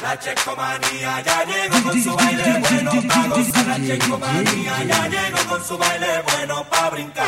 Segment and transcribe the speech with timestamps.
[0.00, 3.66] La checomanía ya llegó con su baile bueno pa' gozar.
[3.66, 7.26] La checomanía ya llegó con su baile bueno pa' brincar.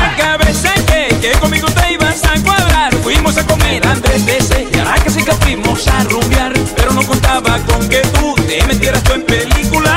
[0.00, 2.94] la cabeza que, que conmigo te ibas a cuadrar.
[3.02, 7.02] Fuimos a comer antes de sellar, a que sí que fuimos a rumbear, pero no
[7.02, 9.94] contaba con que tú te metieras tú en película.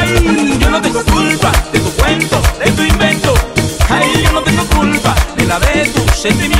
[0.00, 3.34] Ay, yo no tengo culpa de tu cuento, de tu invento.
[3.88, 6.53] Ay, yo no tengo culpa de la de tus sentimientos.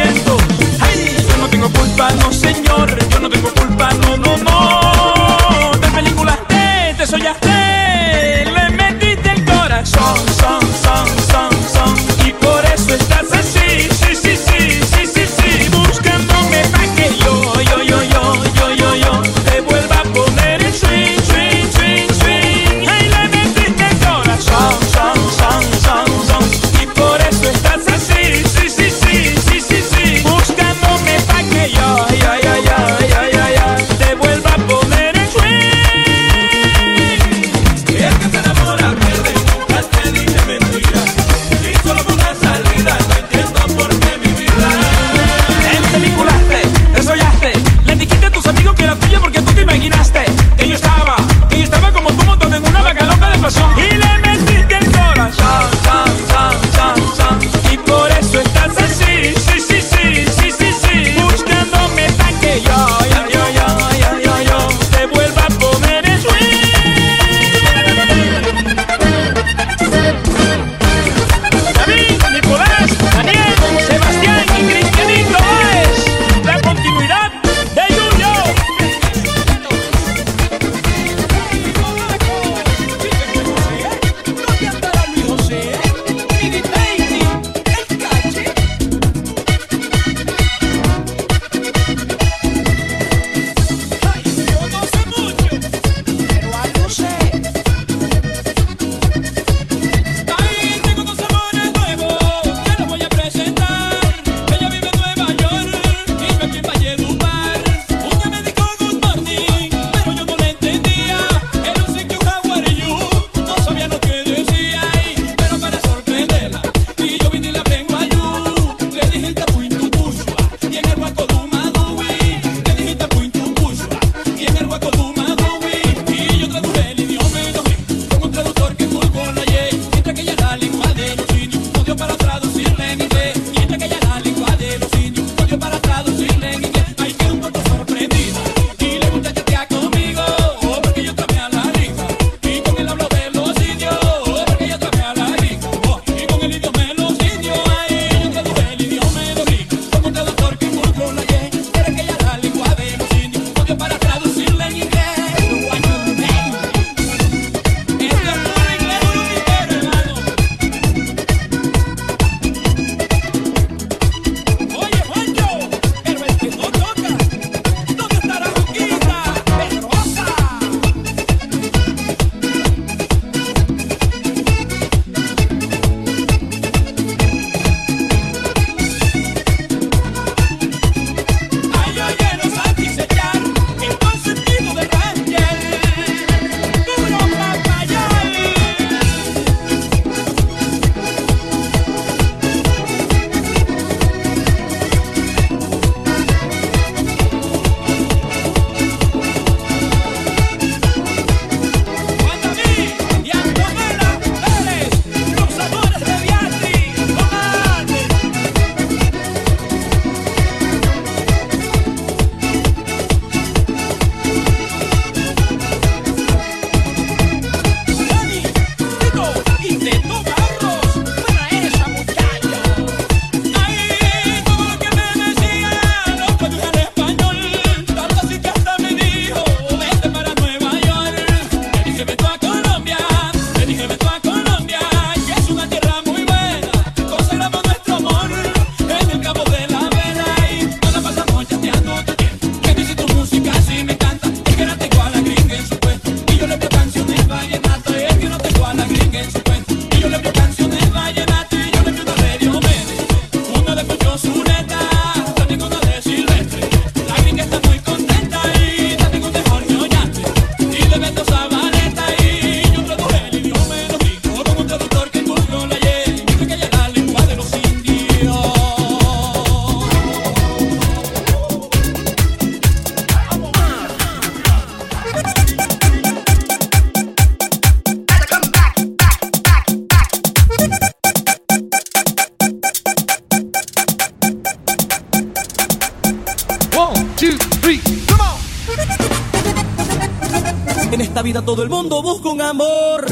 [291.35, 293.07] vida todo el mundo busca un amor.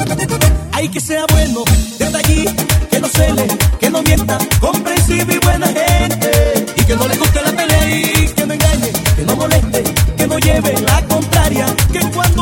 [0.72, 1.64] Hay que sea bueno,
[1.98, 3.46] detallista, que no cele,
[3.80, 6.66] que no mienta, comprensivo y buena gente.
[6.76, 9.82] Y que no le guste la pelea que no engañe, que no moleste,
[10.16, 12.41] que no lleve la contraria, que cuando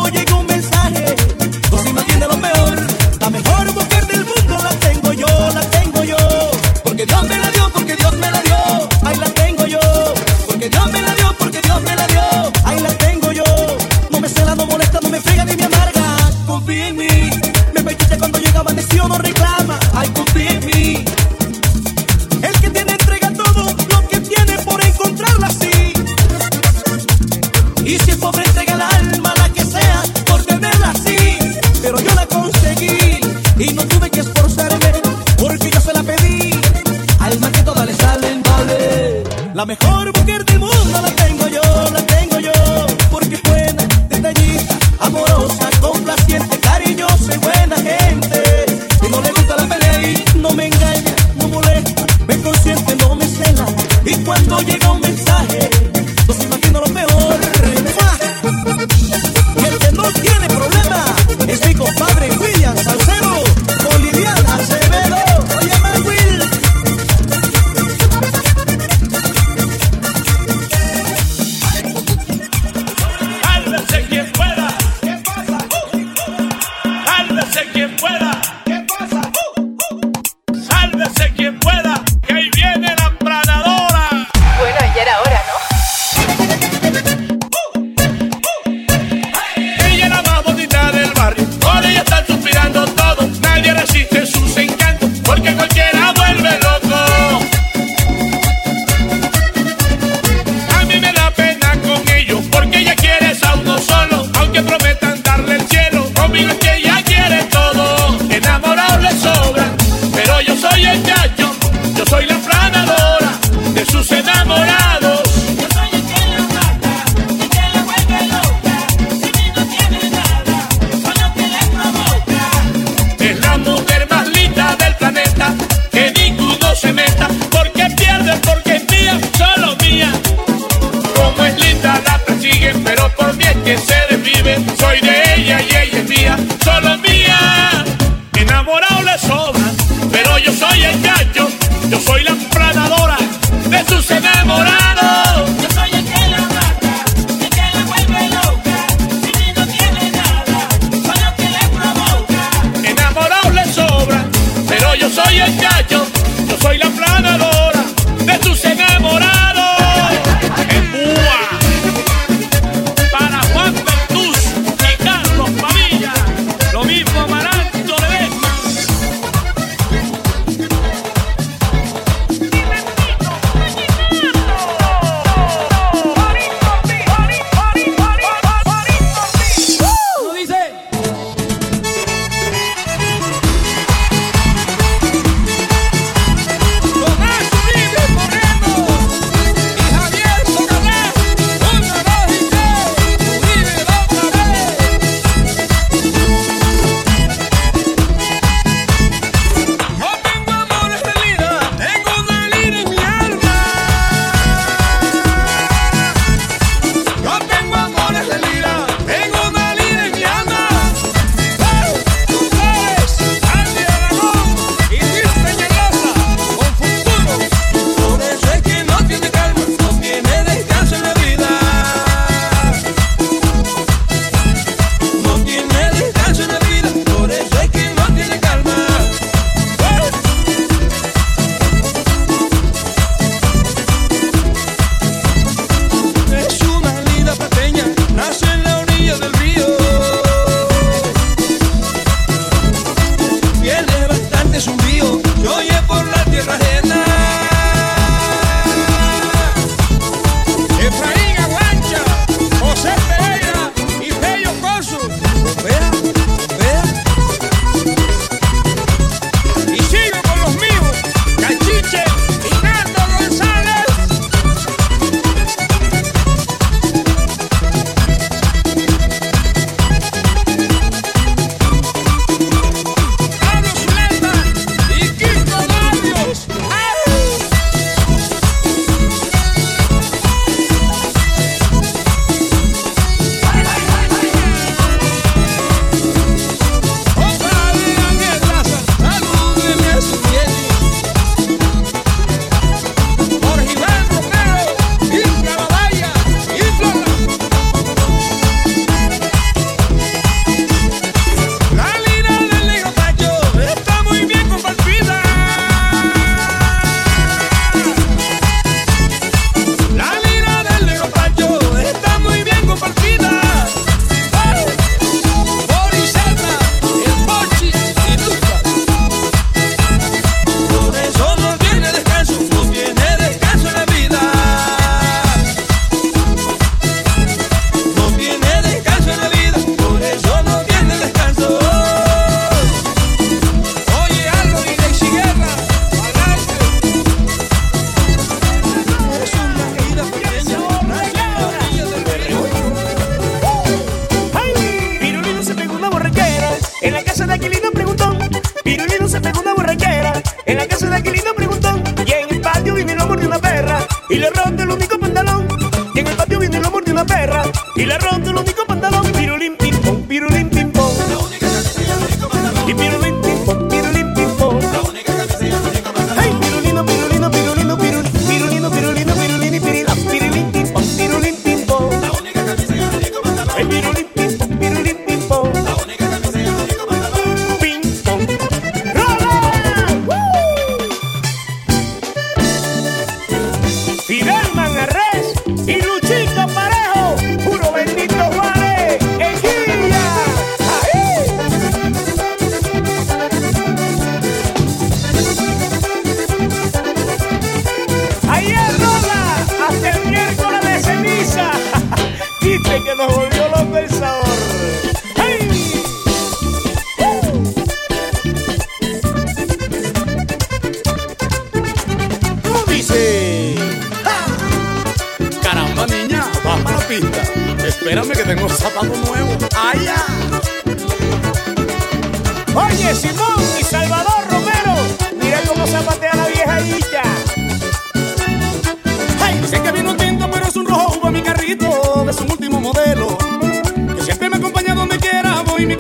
[39.61, 40.00] La mejor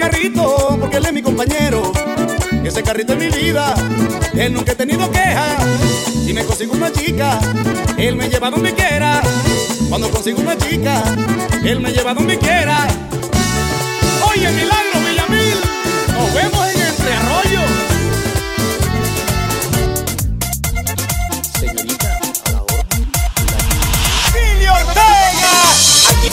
[0.00, 1.92] carrito porque él es mi compañero.
[2.64, 3.74] Ese carrito es mi vida,
[4.34, 5.56] él nunca ha tenido queja.
[6.24, 7.38] Si me consigo una chica,
[7.98, 9.20] él me lleva donde quiera.
[9.88, 11.02] Cuando consigo una chica,
[11.62, 12.88] él me lleva donde quiera.
[14.30, 15.58] Oye, milagro, Villamil,
[16.14, 17.70] nos vemos en Entre Arroyos.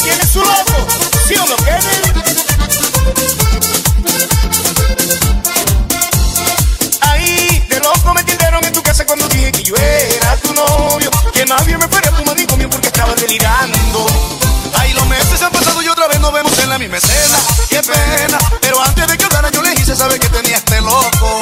[0.03, 0.88] Tiene su lobo,
[1.27, 2.07] si ¿sí o no, Kevin?
[7.01, 11.12] Ahí, de loco me tiraron en tu casa cuando dije que yo era tu novio.
[11.34, 14.06] Que más bien me fuera tu manicomio porque estaba delirando.
[14.75, 17.38] Ahí los meses han pasado y otra vez nos vemos en la misma escena.
[17.69, 21.37] Qué pena, pero antes de que hablara yo le hice saber que tenía este loco.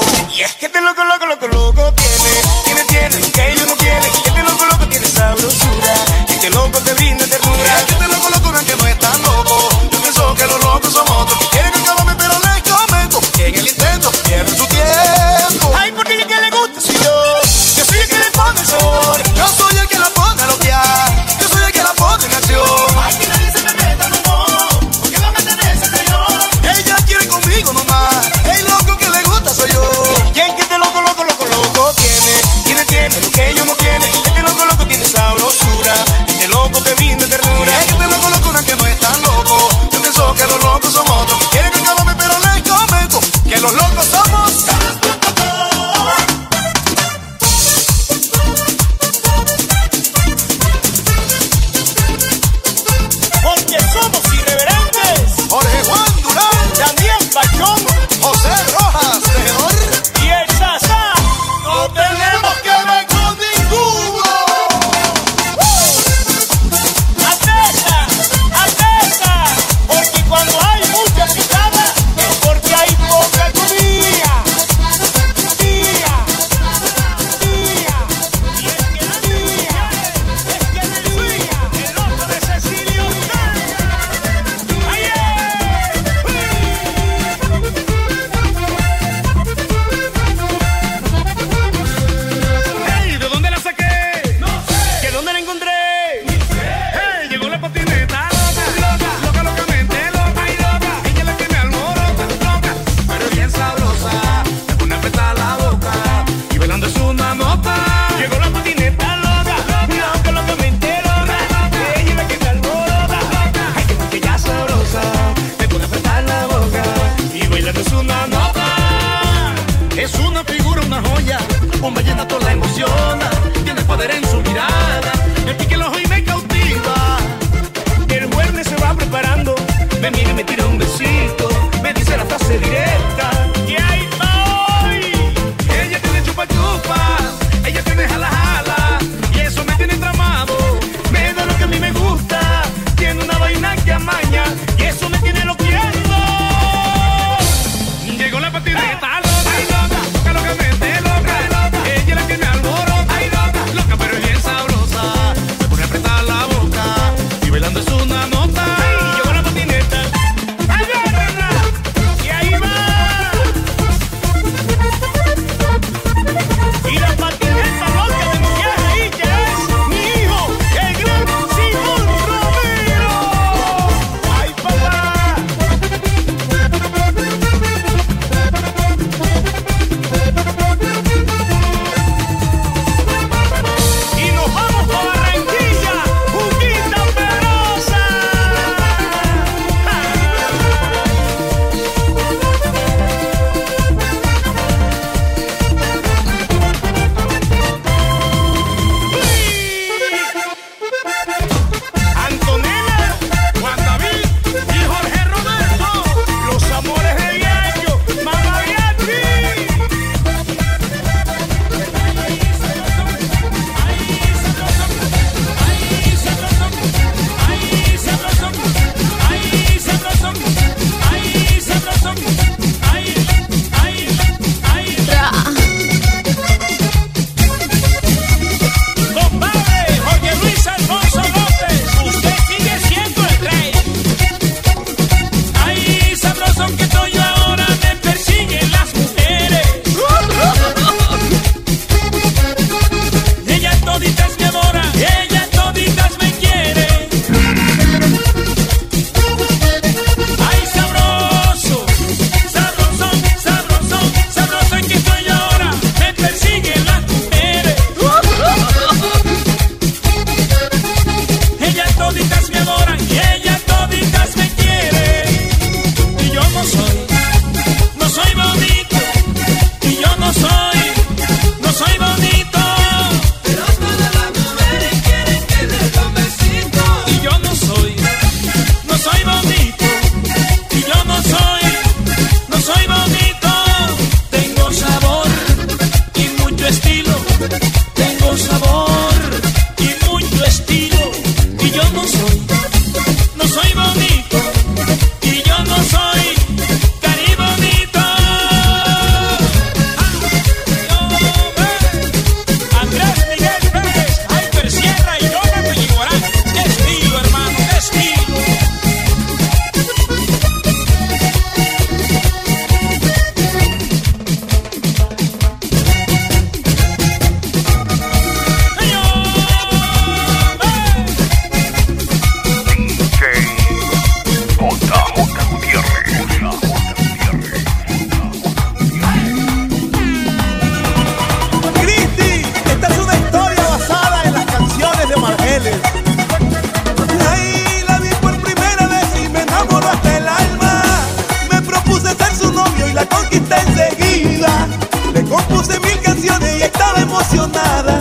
[345.50, 348.00] puse mil canciones y estaba emocionada.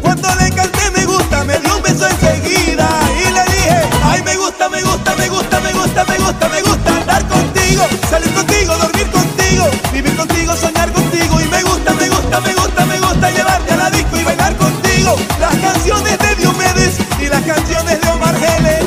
[0.00, 2.88] Cuando le canté me gusta, me dio un beso enseguida
[3.20, 6.62] y le dije, ay me gusta, me gusta, me gusta, me gusta, me gusta, me
[6.62, 12.08] gusta andar contigo, salir contigo, dormir contigo, vivir contigo, soñar contigo y me gusta, me
[12.08, 15.16] gusta, me gusta, me gusta llevarte a la disco y bailar contigo.
[15.40, 18.86] Las canciones de Diomedes y las canciones de Omar Geles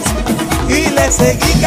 [0.69, 1.64] y le seguí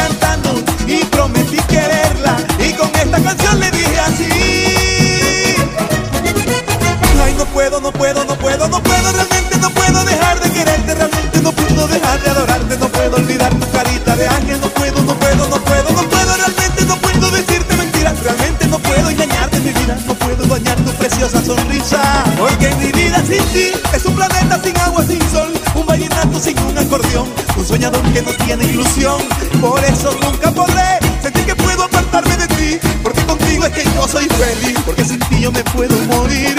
[34.39, 36.58] feliz, porque sin ti yo me puedo morir.